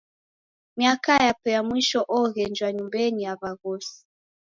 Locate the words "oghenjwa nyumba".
2.19-2.97